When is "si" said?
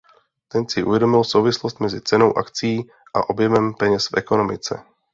0.69-0.83